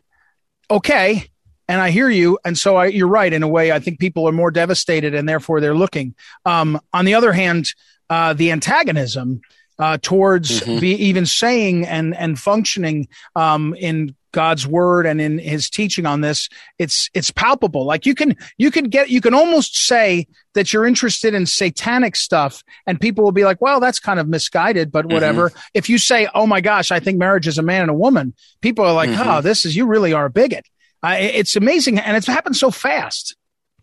[0.70, 1.30] okay,
[1.70, 2.38] and I hear you.
[2.44, 3.32] And so I, you're right.
[3.32, 6.16] In a way, I think people are more devastated and therefore they're looking.
[6.46, 7.74] Um, on the other hand,
[8.10, 9.40] uh, the antagonism
[9.80, 10.84] uh, towards mm-hmm.
[10.84, 16.48] even saying and and functioning um, in God's word and in his teaching on this,
[16.78, 17.86] it's it's palpable.
[17.86, 22.16] Like you can you can get you can almost say that you're interested in satanic
[22.16, 25.50] stuff, and people will be like, "Well, that's kind of misguided," but whatever.
[25.50, 25.60] Mm-hmm.
[25.74, 28.36] If you say, "Oh my gosh, I think marriage is a man and a woman,"
[28.62, 29.28] people are like, mm-hmm.
[29.28, 30.68] "Oh, this is you really are a bigot."
[31.02, 33.36] Uh, it's amazing, and it's happened so fast.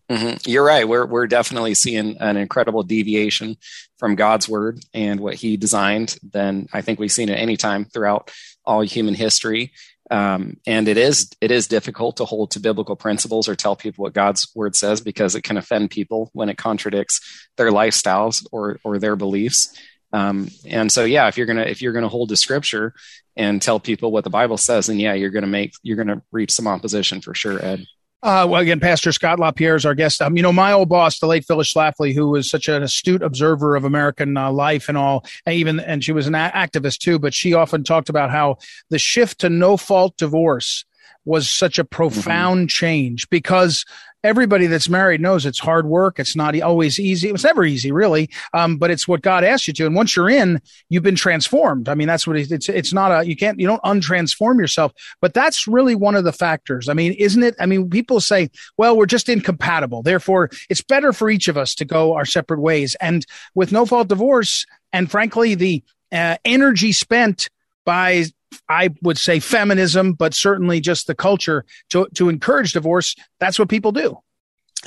[0.09, 0.49] Mm-hmm.
[0.49, 0.87] You're right.
[0.87, 3.57] We're we're definitely seeing an incredible deviation
[3.97, 6.17] from God's word and what He designed.
[6.23, 8.31] Than I think we've seen at any time throughout
[8.63, 9.73] all human history.
[10.11, 14.03] Um, and it is it is difficult to hold to biblical principles or tell people
[14.03, 18.79] what God's word says because it can offend people when it contradicts their lifestyles or
[18.83, 19.73] or their beliefs.
[20.13, 22.93] Um, and so, yeah, if you're gonna if you're gonna hold to Scripture
[23.35, 26.51] and tell people what the Bible says, then yeah, you're gonna make you're gonna reach
[26.51, 27.85] some opposition for sure, Ed.
[28.25, 30.19] Uh, well, again, Pastor Scott LaPierre is our guest.
[30.19, 33.21] Um, you know, my old boss, the late Phyllis Schlafly, who was such an astute
[33.21, 36.97] observer of American uh, life and all, and even and she was an a- activist
[36.97, 37.19] too.
[37.19, 38.57] But she often talked about how
[38.89, 40.85] the shift to no fault divorce
[41.23, 42.67] was such a profound mm-hmm.
[42.69, 43.85] change because
[44.25, 46.19] everybody that's married knows it's hard work.
[46.19, 47.29] It's not always easy.
[47.29, 48.29] It's never easy, really.
[48.53, 49.85] Um, but it's what God asked you to.
[49.85, 51.87] And once you're in, you've been transformed.
[51.87, 55.33] I mean, that's what it's, it's not a, you can't, you don't untransform yourself, but
[55.33, 56.89] that's really one of the factors.
[56.89, 57.55] I mean, isn't it?
[57.59, 60.01] I mean, people say, well, we're just incompatible.
[60.01, 62.95] Therefore, it's better for each of us to go our separate ways.
[62.99, 67.49] And with no fault divorce, and frankly, the uh, energy spent
[67.85, 68.25] by
[68.69, 73.15] I would say feminism, but certainly just the culture to, to encourage divorce.
[73.39, 74.19] That's what people do.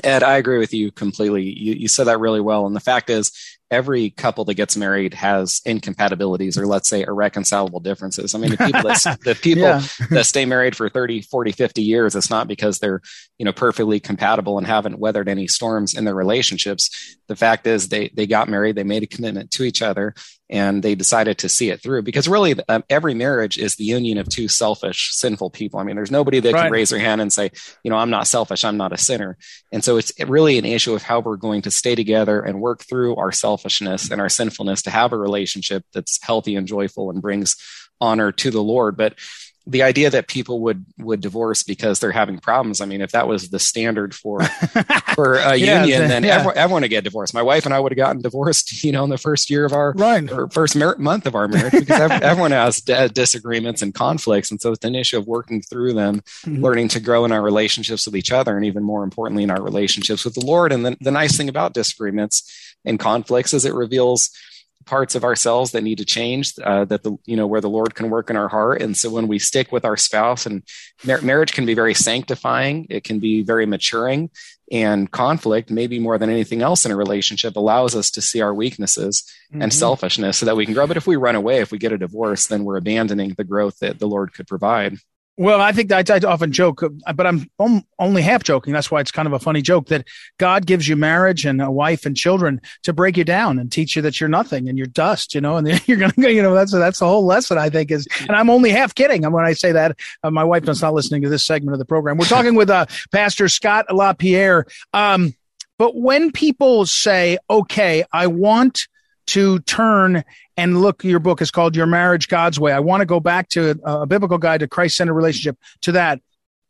[0.05, 1.43] Ed, I agree with you completely.
[1.43, 2.67] You, you said that really well.
[2.67, 3.33] And the fact is,
[3.71, 8.35] every couple that gets married has incompatibilities or let's say irreconcilable differences.
[8.35, 9.83] I mean, the people that, the people yeah.
[10.11, 13.03] that stay married for 30, 40, 50 years, it's not because they're,
[13.39, 17.17] you know, perfectly compatible and haven't weathered any storms in their relationships.
[17.29, 20.15] The fact is they, they got married, they made a commitment to each other
[20.51, 24.19] and they decided to see it through because really um, every marriage is the union
[24.19, 26.65] of two selfish sinful people i mean there's nobody that right.
[26.65, 27.51] can raise their hand and say
[27.83, 29.37] you know i'm not selfish i'm not a sinner
[29.73, 32.83] and so it's really an issue of how we're going to stay together and work
[32.83, 37.23] through our selfishness and our sinfulness to have a relationship that's healthy and joyful and
[37.23, 37.57] brings
[38.01, 39.15] honor to the lord but
[39.69, 42.81] the idea that people would would divorce because they're having problems.
[42.81, 44.43] I mean, if that was the standard for
[45.15, 46.37] for a yeah, union, then yeah.
[46.37, 47.35] everyone, everyone, would get divorced.
[47.35, 49.75] My wife and I would have gotten divorced, you know, in the first year of
[49.75, 50.31] our right.
[50.33, 54.61] or first mer- month of our marriage because everyone has d- disagreements and conflicts, and
[54.61, 56.65] so it's an issue of working through them, mm-hmm.
[56.65, 59.63] learning to grow in our relationships with each other, and even more importantly, in our
[59.63, 60.73] relationships with the Lord.
[60.73, 64.31] And the, the nice thing about disagreements and conflicts is it reveals
[64.89, 67.95] parts of ourselves that need to change uh, that the you know where the lord
[67.95, 68.81] can work in our heart.
[68.81, 70.63] And so when we stick with our spouse and
[71.05, 74.31] mar- marriage can be very sanctifying it can be very maturing
[74.73, 78.55] and conflict maybe more than anything else in a relationship allows us to see our
[78.55, 79.63] weaknesses mm-hmm.
[79.63, 80.87] and selfishness so that we can grow.
[80.87, 83.79] But if we run away if we get a divorce then we're abandoning the growth
[83.81, 84.97] that the lord could provide
[85.39, 86.83] Well, I think I, I, often joke,
[87.15, 87.49] but I'm
[88.01, 88.73] only half joking.
[88.73, 90.05] That's why it's kind of a funny joke that
[90.37, 93.95] God gives you marriage and a wife and children to break you down and teach
[93.95, 96.55] you that you're nothing and you're dust, you know, and you're going to, you know,
[96.55, 99.23] that's, that's the whole lesson I think is, and I'm only half kidding.
[99.31, 101.85] When I say that, uh, my wife is not listening to this segment of the
[101.85, 102.17] program.
[102.17, 104.67] We're talking with uh, Pastor Scott LaPierre.
[104.93, 105.35] Um,
[105.79, 108.89] but when people say, okay, I want
[109.29, 110.25] to turn
[110.57, 112.73] and look, your book is called Your Marriage God's Way.
[112.73, 115.93] I want to go back to a, a biblical guide to Christ centered relationship to
[115.93, 116.21] that.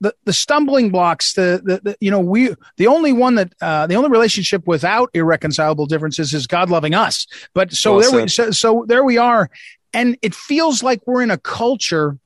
[0.01, 3.87] The, the stumbling blocks, the, the, the, you know, we, the only one that, uh,
[3.88, 7.27] the only relationship without irreconcilable differences is God loving us.
[7.53, 9.51] But so well there we, so, so there we are.
[9.92, 12.18] And it feels like we're in a culture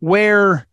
[0.00, 0.66] where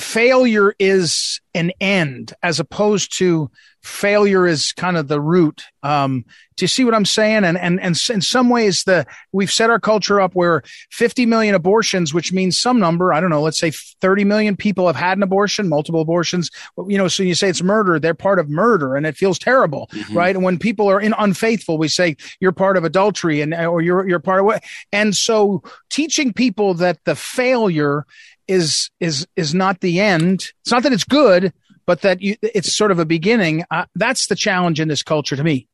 [0.00, 3.50] failure is an end as opposed to
[3.82, 5.62] failure is kind of the root.
[5.82, 6.24] Um,
[6.56, 7.44] do you see what I'm saying?
[7.44, 11.54] And, and, and in some ways, the, we've set our culture up where 50 million
[11.54, 15.16] abortions, which means some number, I don't know, let's say 30 million people have had
[15.16, 16.50] an abortion, multiple abortions.
[16.76, 19.88] You know, so you say it's murder, they're part of murder and it feels terrible,
[19.92, 20.16] mm-hmm.
[20.16, 20.34] right?
[20.34, 24.06] And when people are in unfaithful, we say you're part of adultery and, or you're,
[24.06, 24.62] you're part of what?
[24.92, 28.04] And so teaching people that the failure
[28.50, 30.52] is is is not the end.
[30.62, 31.52] It's not that it's good,
[31.86, 33.64] but that you, it's sort of a beginning.
[33.70, 35.68] Uh, that's the challenge in this culture to me.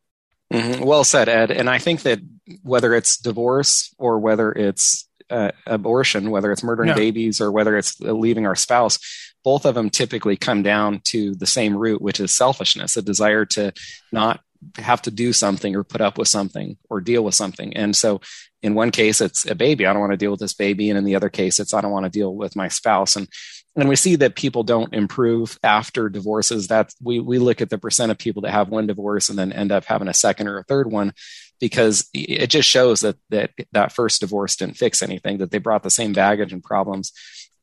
[0.53, 0.85] Mm-hmm.
[0.85, 1.51] Well said, Ed.
[1.51, 2.21] And I think that
[2.63, 6.95] whether it's divorce or whether it's uh, abortion, whether it's murdering yeah.
[6.95, 8.99] babies or whether it's leaving our spouse,
[9.43, 13.45] both of them typically come down to the same root, which is selfishness, a desire
[13.47, 13.73] to
[14.13, 14.41] not
[14.79, 17.77] have to do something or put up with something or deal with something.
[17.77, 18.21] And so
[18.63, 19.87] in one case it's a baby.
[19.87, 20.91] I don't want to deal with this baby.
[20.91, 23.17] And in the other case it's i don't want to deal with my spouse.
[23.17, 23.29] And
[23.77, 26.69] and we see that people don't improve after divorces.
[26.69, 29.53] That we we look at the percent of people that have one divorce and then
[29.53, 31.13] end up having a second or a third one
[31.61, 35.83] because it just shows that that that first divorce didn't fix anything that they brought
[35.83, 37.13] the same baggage and problems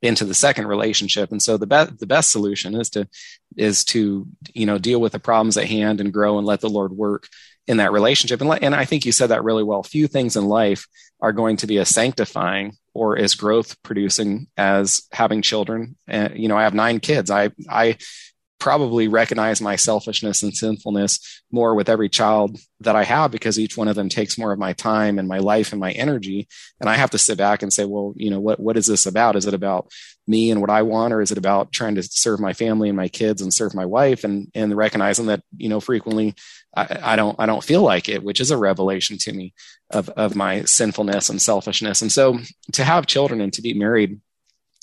[0.04, 3.08] into the second relationship and so the best the best solution is to
[3.58, 6.70] is to you know deal with the problems at hand and grow and let the
[6.70, 7.28] lord work
[7.68, 8.42] in that relationship.
[8.42, 9.84] And, and I think you said that really well.
[9.84, 10.88] Few things in life
[11.22, 15.96] are going to be as sanctifying or as growth producing as having children.
[16.08, 17.32] And, you know, I have nine kids.
[17.32, 17.98] I, I
[18.64, 23.76] probably recognize my selfishness and sinfulness more with every child that I have because each
[23.76, 26.48] one of them takes more of my time and my life and my energy.
[26.80, 29.06] And I have to sit back and say, well, you know, what, what is this
[29.06, 29.36] about?
[29.36, 29.92] Is it about
[30.28, 32.96] me and what I want, or is it about trying to serve my family and
[32.96, 36.34] my kids and serve my wife and, and recognizing that, you know, frequently
[36.74, 39.54] I, I don't, I don't feel like it, which is a revelation to me
[39.90, 42.02] of, of my sinfulness and selfishness.
[42.02, 42.40] And so
[42.72, 44.22] to have children and to be married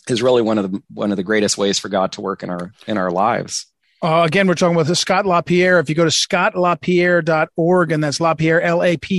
[0.09, 2.51] is really one of the one of the greatest ways for God to work in
[2.51, 3.67] our in our lives.
[4.03, 5.79] Uh, again, we're talking with Scott LaPierre.
[5.79, 9.11] If you go to scottlapierre.org, and that's LaPierre, L-A-P-I-E-R-R-E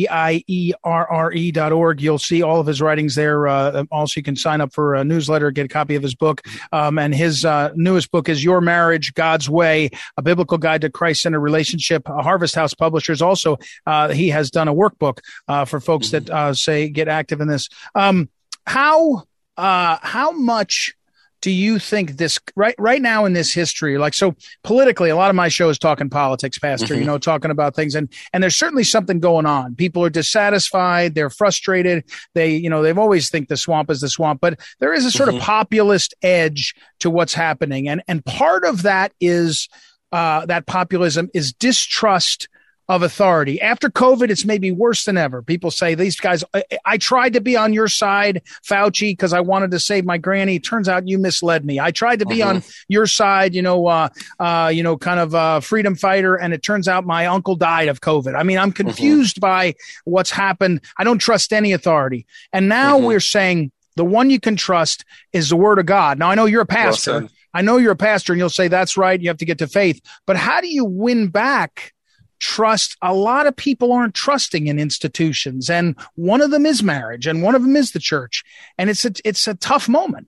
[1.52, 3.48] dot org, you'll see all of his writings there.
[3.48, 6.42] Uh, also, you can sign up for a newsletter, get a copy of his book.
[6.72, 10.90] Um, and his uh, newest book is Your Marriage, God's Way, a biblical guide to
[10.90, 12.08] Christ-centered relationship.
[12.08, 16.56] Harvest House Publishers also, uh, he has done a workbook uh, for folks that uh,
[16.56, 17.70] say get active in this.
[17.94, 18.30] Um,
[18.66, 19.26] how
[19.58, 20.96] how much
[21.42, 25.30] do you think this right right now in this history like so politically a lot
[25.30, 27.02] of my show is talking politics pastor mm-hmm.
[27.02, 31.16] you know talking about things and and there's certainly something going on people are dissatisfied
[31.16, 34.94] they're frustrated they you know they've always think the swamp is the swamp but there
[34.94, 35.38] is a sort mm-hmm.
[35.38, 39.68] of populist edge to what's happening and and part of that is
[40.12, 42.50] uh, that populism is distrust
[42.90, 43.62] of authority.
[43.62, 45.42] After COVID, it's maybe worse than ever.
[45.42, 49.40] People say these guys, I, I tried to be on your side, Fauci, because I
[49.40, 50.60] wanted to save my granny.
[50.60, 51.80] Turns out you misled me.
[51.80, 52.56] I tried to be uh-huh.
[52.56, 56.36] on your side, you know, uh, uh, you know, kind of a freedom fighter.
[56.36, 58.36] And it turns out my uncle died of COVID.
[58.36, 58.76] I mean, I'm uh-huh.
[58.76, 59.52] confused uh-huh.
[59.52, 60.82] by what's happened.
[60.98, 62.26] I don't trust any authority.
[62.52, 63.08] And now uh-huh.
[63.08, 66.20] we're saying the one you can trust is the word of God.
[66.20, 67.22] Now I know you're a pastor.
[67.22, 69.20] Well I know you're a pastor and you'll say that's right.
[69.20, 71.94] You have to get to faith, but how do you win back
[72.42, 77.28] trust a lot of people aren't trusting in institutions and one of them is marriage
[77.28, 78.44] and one of them is the church
[78.80, 80.28] and it's a it's a tough moment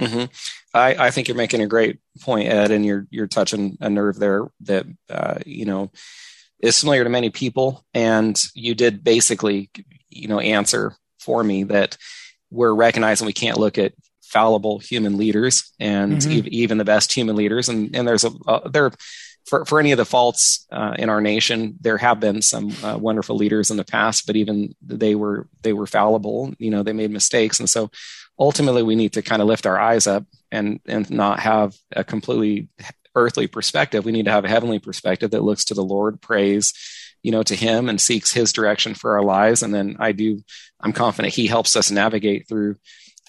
[0.00, 0.24] mm-hmm.
[0.72, 4.16] I, I think you're making a great point ed and you're you're touching a nerve
[4.16, 5.90] there that uh, you know
[6.60, 9.70] is familiar to many people and you did basically
[10.08, 11.98] you know answer for me that
[12.50, 16.46] we're recognizing we can't look at fallible human leaders and mm-hmm.
[16.52, 18.92] even the best human leaders and and there's a uh, there
[19.46, 22.96] for, for any of the faults uh, in our nation, there have been some uh,
[22.98, 26.54] wonderful leaders in the past, but even they were they were fallible.
[26.58, 27.90] You know, they made mistakes, and so
[28.38, 32.04] ultimately we need to kind of lift our eyes up and and not have a
[32.04, 32.68] completely
[33.14, 34.04] earthly perspective.
[34.04, 36.72] We need to have a heavenly perspective that looks to the Lord, prays,
[37.22, 39.62] you know, to Him, and seeks His direction for our lives.
[39.62, 40.42] And then I do,
[40.80, 42.76] I'm confident He helps us navigate through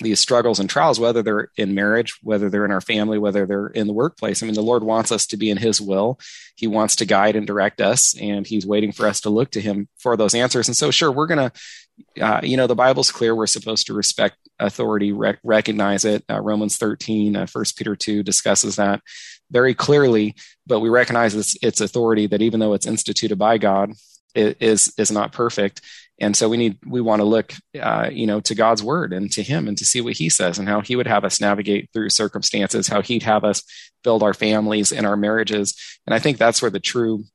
[0.02, 3.68] these struggles and trials, whether they're in marriage, whether they're in our family, whether they're
[3.68, 4.42] in the workplace.
[4.42, 6.20] I mean, the Lord wants us to be in His will.
[6.56, 9.62] He wants to guide and direct us, and He's waiting for us to look to
[9.62, 10.68] Him for those answers.
[10.68, 13.36] And so, sure, we're going to, uh, you know, the Bible's clear.
[13.36, 16.24] We're supposed to respect authority, rec- recognize it.
[16.30, 19.02] Uh, Romans 13, uh, 1 Peter 2 discusses that
[19.50, 20.36] very clearly,
[20.66, 23.94] but we recognize its, its authority that even though it's instituted by God,
[24.34, 25.82] it is is not perfect
[26.22, 29.32] and so we need we want to look uh, you know to god's word and
[29.32, 31.90] to him and to see what he says and how he would have us navigate
[31.92, 33.64] through circumstances how he'd have us
[34.04, 37.26] build our families and our marriages and i think that's where the true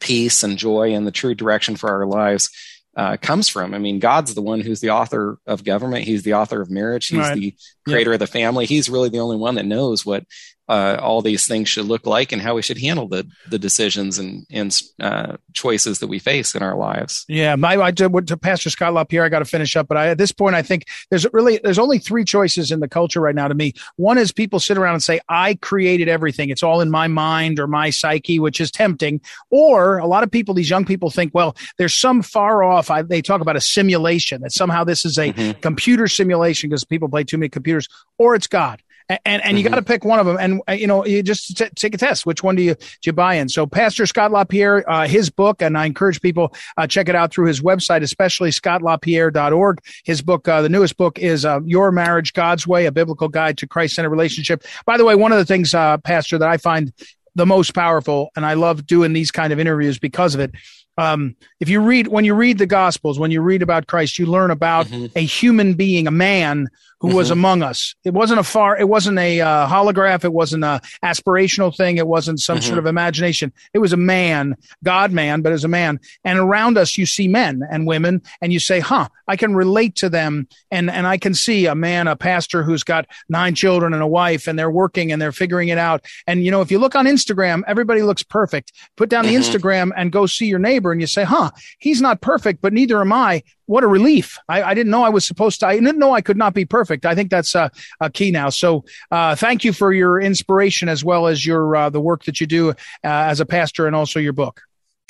[0.00, 2.50] peace and joy and the true direction for our lives
[2.96, 3.74] uh, comes from.
[3.74, 6.04] I mean, God's the one who's the author of government.
[6.04, 7.08] He's the author of marriage.
[7.08, 7.34] He's right.
[7.34, 7.54] the
[7.86, 8.14] creator yeah.
[8.14, 8.66] of the family.
[8.66, 10.24] He's really the only one that knows what
[10.68, 14.18] uh, all these things should look like and how we should handle the the decisions
[14.18, 17.24] and and uh, choices that we face in our lives.
[17.28, 19.24] Yeah, my I did to Pastor Scott LaPierre.
[19.24, 21.78] I got to finish up, but I, at this point, I think there's really there's
[21.78, 23.74] only three choices in the culture right now to me.
[23.96, 26.48] One is people sit around and say, "I created everything.
[26.48, 29.20] It's all in my mind or my psyche," which is tempting.
[29.50, 33.02] Or a lot of people, these young people, think, "Well, there's some far off." I,
[33.02, 35.60] they talk about a simulation that somehow this is a mm-hmm.
[35.60, 39.64] computer simulation because people play too many computers, or it's God and and, and you
[39.64, 39.74] mm-hmm.
[39.74, 40.36] got to pick one of them.
[40.38, 42.26] And uh, you know, you just t- take a test.
[42.26, 43.48] Which one do you do you buy in?
[43.48, 47.32] So, Pastor Scott LaPierre, uh, his book, and I encourage people uh, check it out
[47.32, 49.80] through his website, especially scottlapierre.org.
[50.04, 53.58] His book, uh, the newest book, is uh, "Your Marriage God's Way: A Biblical Guide
[53.58, 56.92] to Christ-Centered Relationship." By the way, one of the things, uh, Pastor, that I find
[57.34, 60.52] the most powerful, and I love doing these kind of interviews because of it.
[60.96, 64.26] Um, if you read when you read the Gospels, when you read about Christ, you
[64.26, 65.06] learn about mm-hmm.
[65.16, 66.68] a human being, a man
[67.00, 67.16] who mm-hmm.
[67.18, 67.94] was among us.
[68.04, 70.24] It wasn't a far, it wasn't a uh, holograph.
[70.24, 71.98] It wasn't a aspirational thing.
[71.98, 72.66] It wasn't some mm-hmm.
[72.66, 73.52] sort of imagination.
[73.74, 76.00] It was a man, God man, but as a man.
[76.24, 79.96] And around us, you see men and women and you say, huh, I can relate
[79.96, 80.48] to them.
[80.70, 84.06] And, and I can see a man, a pastor who's got nine children and a
[84.06, 86.06] wife and they're working and they're figuring it out.
[86.26, 88.72] And, you know, if you look on Instagram, everybody looks perfect.
[88.96, 89.42] Put down the mm-hmm.
[89.42, 93.00] Instagram and go see your neighbor and you say, huh, he's not perfect, but neither
[93.00, 94.38] am I what a relief.
[94.48, 96.64] I, I, didn't know I was supposed to, I didn't know I could not be
[96.64, 97.06] perfect.
[97.06, 97.70] I think that's a,
[98.00, 98.50] a key now.
[98.50, 102.40] So, uh, thank you for your inspiration as well as your, uh, the work that
[102.40, 104.62] you do uh, as a pastor and also your book.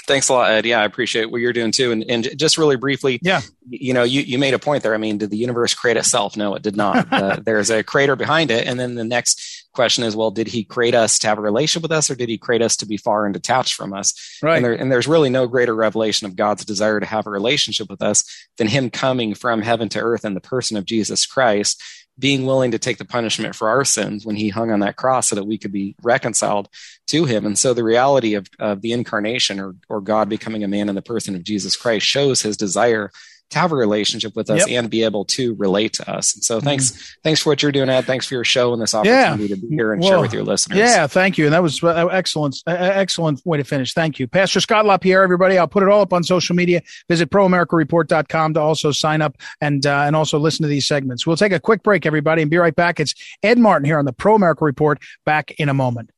[0.06, 0.66] Thanks a lot, Ed.
[0.66, 1.90] Yeah, I appreciate what you're doing too.
[1.90, 4.94] And, and just really briefly, yeah, you know, you, you made a point there.
[4.94, 6.36] I mean, did the universe create itself?
[6.36, 7.08] No, it did not.
[7.12, 8.66] uh, there's a creator behind it.
[8.66, 11.82] And then the next question is, well, did he create us to have a relationship
[11.82, 14.38] with us or did he create us to be far and detached from us?
[14.42, 14.56] Right.
[14.56, 17.90] And, there, and there's really no greater revelation of God's desire to have a relationship
[17.90, 18.24] with us
[18.56, 21.82] than him coming from heaven to earth in the person of Jesus Christ
[22.18, 25.28] being willing to take the punishment for our sins when he hung on that cross
[25.28, 26.68] so that we could be reconciled
[27.08, 27.44] to him.
[27.44, 30.94] And so the reality of, of the incarnation or, or God becoming a man in
[30.94, 33.10] the person of Jesus Christ shows his desire
[33.54, 34.78] to have a relationship with us yep.
[34.78, 36.34] and be able to relate to us.
[36.34, 37.16] And so thanks, mm.
[37.22, 38.02] thanks for what you're doing, Ed.
[38.02, 39.54] Thanks for your show and this opportunity yeah.
[39.54, 40.78] to be here and well, share with your listeners.
[40.78, 41.46] Yeah, thank you.
[41.46, 43.94] And that was uh, excellent, uh, excellent way to finish.
[43.94, 44.26] Thank you.
[44.26, 45.58] Pastor Scott LaPierre, everybody.
[45.58, 46.82] I'll put it all up on social media.
[47.08, 51.26] Visit proamericareport.com to also sign up and, uh, and also listen to these segments.
[51.26, 53.00] We'll take a quick break, everybody, and be right back.
[53.00, 55.00] It's Ed Martin here on the Pro America Report.
[55.24, 56.10] Back in a moment.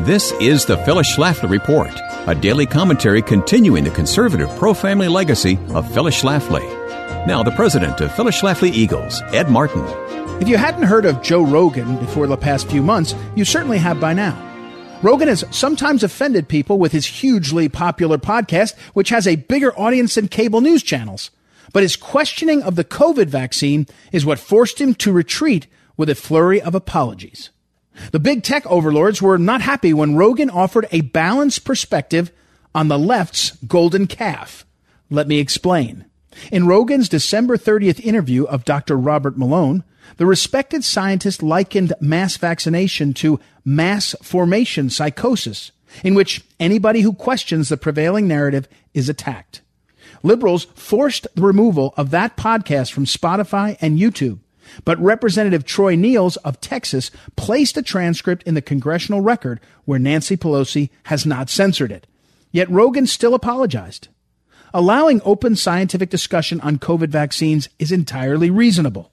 [0.00, 1.92] This is the Phyllis Schlafly Report,
[2.28, 6.60] a daily commentary continuing the conservative pro family legacy of Phyllis Schlafly.
[7.26, 9.82] Now, the president of Phyllis Schlafly Eagles, Ed Martin.
[10.38, 13.98] If you hadn't heard of Joe Rogan before the past few months, you certainly have
[13.98, 14.36] by now.
[15.02, 20.16] Rogan has sometimes offended people with his hugely popular podcast, which has a bigger audience
[20.16, 21.30] than cable news channels.
[21.72, 26.14] But his questioning of the COVID vaccine is what forced him to retreat with a
[26.14, 27.48] flurry of apologies.
[28.12, 32.30] The big tech overlords were not happy when Rogan offered a balanced perspective
[32.74, 34.64] on the left's golden calf.
[35.10, 36.04] Let me explain.
[36.52, 38.96] In Rogan's December 30th interview of Dr.
[38.96, 39.82] Robert Malone,
[40.16, 45.72] the respected scientist likened mass vaccination to mass formation psychosis,
[46.04, 49.62] in which anybody who questions the prevailing narrative is attacked.
[50.22, 54.38] Liberals forced the removal of that podcast from Spotify and YouTube
[54.84, 60.36] but Representative Troy Nehls of Texas placed a transcript in the congressional record where Nancy
[60.36, 62.06] Pelosi has not censored it.
[62.52, 64.08] Yet Rogan still apologized.
[64.74, 69.12] Allowing open scientific discussion on COVID vaccines is entirely reasonable.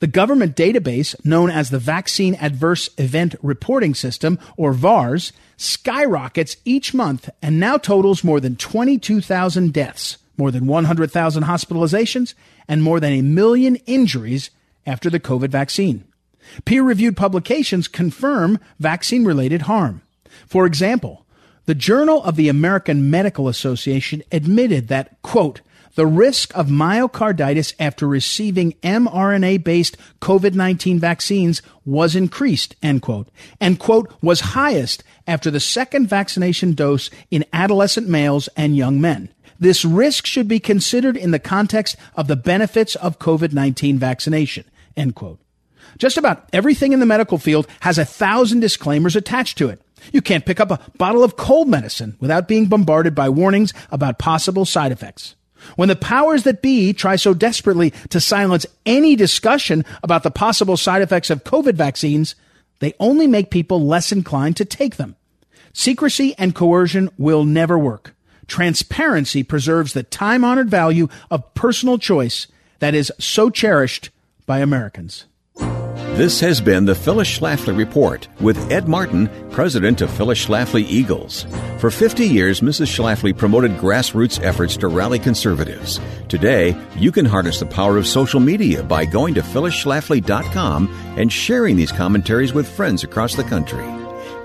[0.00, 6.94] The government database, known as the Vaccine Adverse Event Reporting System, or VAERS, skyrockets each
[6.94, 12.34] month and now totals more than 22,000 deaths, more than 100,000 hospitalizations,
[12.66, 14.50] and more than a million injuries
[14.86, 16.04] after the COVID vaccine.
[16.64, 20.02] Peer reviewed publications confirm vaccine related harm.
[20.46, 21.24] For example,
[21.66, 25.62] the Journal of the American Medical Association admitted that, quote,
[25.94, 33.28] the risk of myocarditis after receiving mRNA based COVID 19 vaccines was increased, end quote,
[33.60, 39.28] and quote, was highest after the second vaccination dose in adolescent males and young men.
[39.58, 44.64] This risk should be considered in the context of the benefits of COVID 19 vaccination,
[44.96, 45.40] end quote.
[45.98, 49.80] Just about everything in the medical field has a thousand disclaimers attached to it.
[50.12, 54.18] You can't pick up a bottle of cold medicine without being bombarded by warnings about
[54.18, 55.34] possible side effects.
[55.76, 60.76] When the powers that be try so desperately to silence any discussion about the possible
[60.76, 62.34] side effects of COVID vaccines,
[62.80, 65.16] they only make people less inclined to take them.
[65.72, 68.14] Secrecy and coercion will never work.
[68.46, 72.46] Transparency preserves the time honored value of personal choice
[72.80, 74.10] that is so cherished
[74.46, 75.26] by Americans.
[76.16, 81.44] This has been the Phyllis Schlafly Report with Ed Martin, president of Phyllis Schlafly Eagles.
[81.80, 82.86] For 50 years, Mrs.
[82.86, 86.00] Schlafly promoted grassroots efforts to rally conservatives.
[86.28, 91.74] Today, you can harness the power of social media by going to phyllisschlafly.com and sharing
[91.74, 93.84] these commentaries with friends across the country.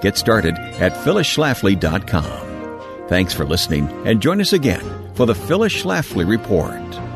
[0.02, 3.08] Get started at phyllisschlafly.com.
[3.10, 7.09] Thanks for listening and join us again for the Phyllis Schlafly Report.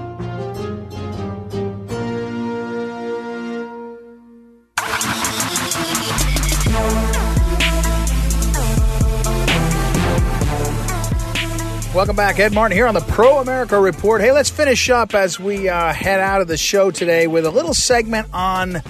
[12.04, 12.38] Welcome back.
[12.38, 14.20] Ed Martin here on the Pro America Report.
[14.20, 17.50] Hey, let's finish up as we uh, head out of the show today with a
[17.50, 18.82] little segment on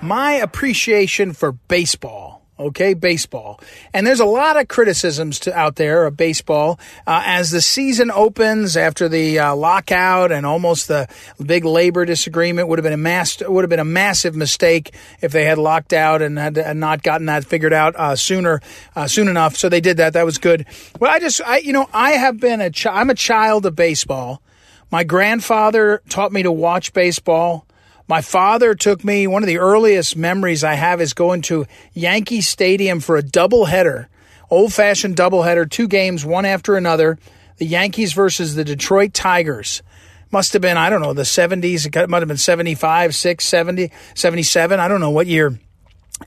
[0.00, 2.21] my appreciation for baseball
[2.68, 3.60] okay, baseball.
[3.92, 8.10] And there's a lot of criticisms to, out there of baseball uh, as the season
[8.10, 11.08] opens after the uh, lockout and almost the
[11.44, 15.32] big labor disagreement would have been a mass would have been a massive mistake if
[15.32, 18.60] they had locked out and had, had not gotten that figured out uh, sooner
[18.96, 19.56] uh, soon enough.
[19.56, 20.12] So they did that.
[20.12, 20.66] That was good.
[20.98, 23.76] Well, I just I you know I have been a chi- I'm a child of
[23.76, 24.42] baseball.
[24.90, 27.66] My grandfather taught me to watch baseball.
[28.12, 32.42] My father took me, one of the earliest memories I have is going to Yankee
[32.42, 34.08] Stadium for a doubleheader,
[34.50, 37.18] old fashioned doubleheader, two games, one after another.
[37.56, 39.82] The Yankees versus the Detroit Tigers.
[40.30, 41.86] Must have been, I don't know, the 70s.
[41.86, 44.78] It might have been 75, 6, 70, 77.
[44.78, 45.58] I don't know what year.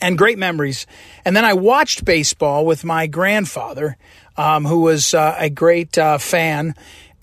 [0.01, 0.87] And great memories.
[1.23, 3.95] And then I watched baseball with my grandfather,
[4.37, 6.73] um, who was uh, a great uh, fan.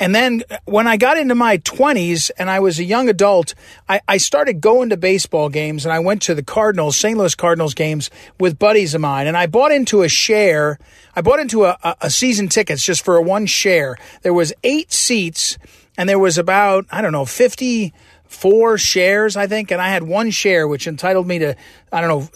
[0.02, 3.54] And then when I got into my 20s and I was a young adult,
[3.88, 7.16] I, I, started going to baseball games and I went to the Cardinals, St.
[7.16, 9.28] Louis Cardinals games with buddies of mine.
[9.28, 10.80] And I bought into a share.
[11.14, 13.96] I bought into a, a, a season tickets just for a one share.
[14.22, 15.56] There was eight seats
[15.96, 19.70] and there was about, I don't know, 54 shares, I think.
[19.70, 21.54] And I had one share, which entitled me to,
[21.92, 22.28] I don't know,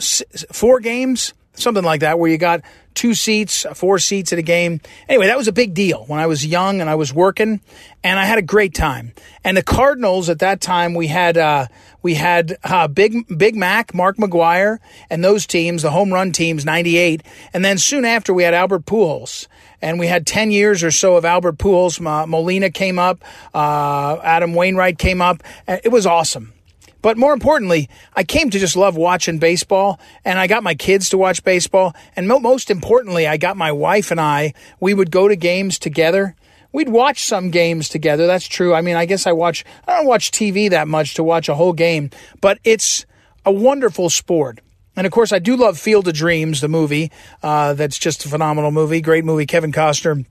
[0.52, 2.62] four games, something like that, where you got
[2.94, 4.80] two seats, four seats at a game.
[5.08, 7.60] Anyway, that was a big deal when I was young and I was working,
[8.02, 9.12] and I had a great time.
[9.44, 11.66] And the Cardinals at that time, we had uh,
[12.02, 14.78] we had uh, Big Big Mac, Mark McGwire,
[15.10, 18.86] and those teams, the home run teams, '98, and then soon after we had Albert
[18.86, 19.46] Pujols.
[19.82, 22.00] And we had 10 years or so of Albert Pujols.
[22.00, 23.22] Molina came up.
[23.54, 25.42] Uh, Adam Wainwright came up.
[25.68, 26.54] It was awesome.
[27.02, 31.10] But more importantly, I came to just love watching baseball and I got my kids
[31.10, 31.94] to watch baseball.
[32.16, 36.34] And most importantly, I got my wife and I, we would go to games together.
[36.72, 38.26] We'd watch some games together.
[38.26, 38.74] That's true.
[38.74, 41.54] I mean, I guess I watch, I don't watch TV that much to watch a
[41.54, 43.06] whole game, but it's
[43.44, 44.60] a wonderful sport.
[44.96, 47.12] And of course, I do love Field of Dreams, the movie.
[47.42, 49.00] Uh, that's just a phenomenal movie.
[49.00, 49.46] Great movie.
[49.46, 50.24] Kevin Costner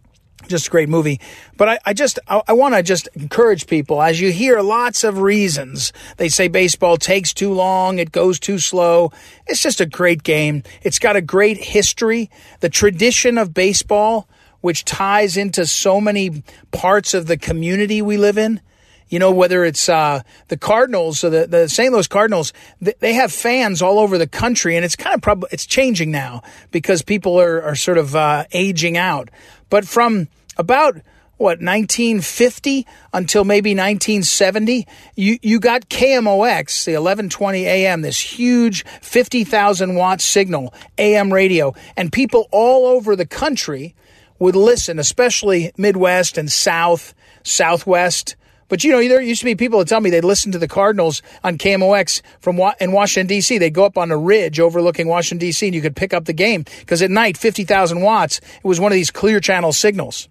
[0.48, 1.20] just a great movie.
[1.58, 5.04] But I, I just I, I want to just encourage people as you hear lots
[5.04, 5.94] of reasons.
[6.18, 9.12] They say baseball takes too long, it goes too slow.
[9.48, 10.64] It's just a great game.
[10.82, 12.30] It's got a great history.
[12.60, 14.28] The tradition of baseball,
[14.62, 18.62] which ties into so many parts of the community we live in.
[19.08, 21.94] You know, whether it's uh, the Cardinals or the, the St.
[21.94, 25.68] Louis Cardinals, they have fans all over the country, and it's kind of prob- it's
[25.68, 29.30] changing now because people are, are sort of uh, aging out.
[29.70, 30.98] But from about
[31.38, 39.96] what 1950 until maybe 1970 you you got KMOX the 1120 AM this huge 50,000
[39.96, 41.74] watt signal AM radio.
[41.98, 43.96] And people all over the country
[44.40, 47.14] would listen especially Midwest and South
[47.44, 48.36] Southwest
[48.68, 50.68] but you know, there used to be people that tell me they'd listen to the
[50.68, 53.58] Cardinals on KMOX from in Washington D.C.
[53.58, 55.68] They'd go up on a ridge overlooking Washington D.C.
[55.68, 58.80] and you could pick up the game because at night, fifty thousand watts, it was
[58.80, 60.28] one of these clear channel signals.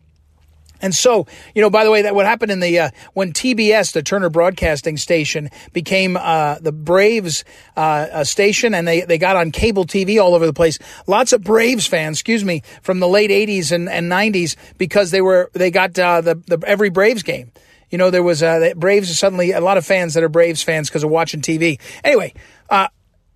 [0.84, 3.92] And so, you know, by the way, that what happened in the uh, when TBS,
[3.92, 7.42] the Turner Broadcasting Station, became uh, the Braves
[7.74, 10.78] uh, station, and they they got on cable TV all over the place.
[11.06, 15.22] Lots of Braves fans, excuse me, from the late '80s and, and '90s because they
[15.22, 17.50] were they got uh, the the every Braves game.
[17.94, 20.88] You know, there was uh, Braves suddenly a lot of fans that are Braves fans
[20.88, 21.78] because of watching TV.
[22.02, 22.34] Anyway,
[22.68, 22.88] uh,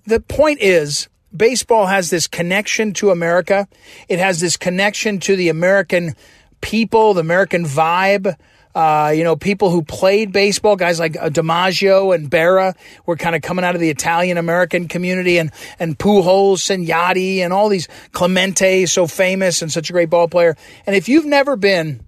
[0.05, 3.69] the point is baseball has this connection to America.
[4.09, 6.17] It has this connection to the American
[6.61, 8.35] people, the American vibe.
[8.75, 12.75] Uh, you know, people who played baseball, guys like uh, DiMaggio and Berra
[13.07, 17.39] were kind of coming out of the Italian American community, and and Pujols and Yadi
[17.39, 20.57] and all these Clemente, so famous and such a great ball player.
[20.85, 22.08] And if you've never been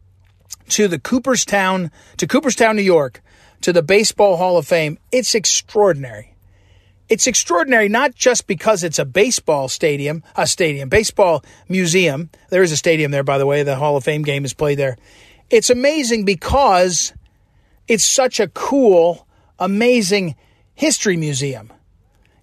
[0.71, 3.23] to the Cooperstown to Cooperstown, New York,
[3.63, 6.35] to the Baseball Hall of Fame, it's extraordinary.
[7.09, 12.31] It's extraordinary not just because it's a baseball stadium, a stadium, baseball museum.
[12.51, 13.65] There is a stadium there, by the way.
[13.65, 14.97] The Hall of Fame game is played there.
[15.51, 17.13] It's amazing because
[17.89, 19.27] it's such a cool,
[19.59, 20.37] amazing
[20.75, 21.73] history museum.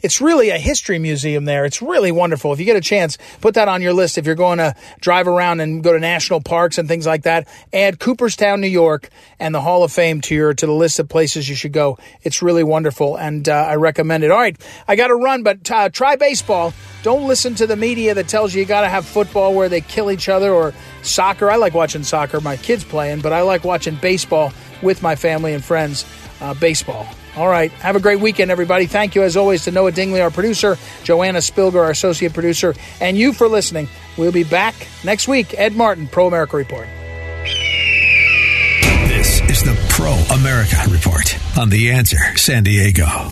[0.02, 1.66] It's really a history museum there.
[1.66, 2.54] It's really wonderful.
[2.54, 4.18] If you get a chance, put that on your list.
[4.18, 7.48] If you're going to drive around and go to national parks and things like that,
[7.74, 11.10] add Cooperstown, New York, and the Hall of Fame to your to the list of
[11.10, 11.98] places you should go.
[12.22, 14.32] It's really wonderful, and uh, I recommend it.
[14.32, 14.56] All right,
[14.88, 16.74] I got to run, but uh, try baseball.
[17.04, 19.82] Don't listen to the media that tells you you got to have football where they
[19.82, 21.50] kill each other or soccer.
[21.50, 25.54] I like watching soccer, my kids playing, but I like watching baseball with my family
[25.54, 26.06] and friends.
[26.40, 27.08] Uh, baseball.
[27.36, 27.72] All right.
[27.72, 28.86] Have a great weekend, everybody.
[28.86, 33.18] Thank you, as always, to Noah Dingley, our producer, Joanna Spilger, our associate producer, and
[33.18, 33.88] you for listening.
[34.18, 35.54] We'll be back next week.
[35.58, 36.88] Ed Martin, Pro America Report.
[39.08, 43.32] This is the Pro America Report on The Answer San Diego.